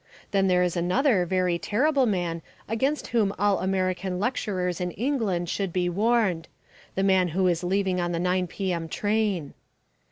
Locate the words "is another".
0.63-1.27